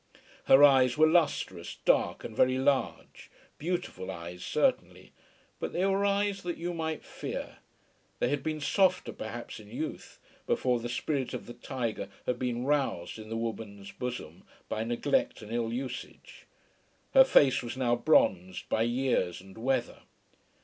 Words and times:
Her 0.45 0.63
eyes 0.63 0.97
were 0.97 1.05
lustrous, 1.05 1.77
dark, 1.85 2.23
and 2.23 2.35
very 2.35 2.57
large, 2.57 3.29
beautiful 3.59 4.09
eyes 4.09 4.43
certainly; 4.43 5.11
but 5.59 5.73
they 5.73 5.85
were 5.85 6.03
eyes 6.03 6.41
that 6.41 6.57
you 6.57 6.73
might 6.73 7.03
fear. 7.05 7.57
They 8.17 8.29
had 8.29 8.41
been 8.41 8.61
softer 8.61 9.13
perhaps 9.13 9.59
in 9.59 9.69
youth, 9.69 10.19
before 10.47 10.79
the 10.79 10.89
spirit 10.89 11.35
of 11.35 11.45
the 11.45 11.53
tiger 11.53 12.09
had 12.25 12.39
been 12.39 12.65
roused 12.65 13.19
in 13.19 13.29
the 13.29 13.37
woman's 13.37 13.91
bosom 13.91 14.43
by 14.67 14.83
neglect 14.83 15.43
and 15.43 15.51
ill 15.51 15.71
usage. 15.71 16.47
Her 17.13 17.23
face 17.23 17.61
was 17.61 17.77
now 17.77 17.95
bronzed 17.95 18.67
by 18.69 18.81
years 18.81 19.39
and 19.39 19.55
weather. 19.55 19.99